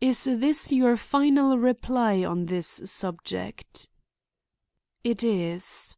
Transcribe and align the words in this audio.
"Is 0.00 0.22
this 0.22 0.70
your 0.70 0.96
final 0.96 1.58
reply 1.58 2.22
on 2.22 2.46
this 2.46 2.68
subject?" 2.84 3.88
"It 5.02 5.24
is." 5.24 5.96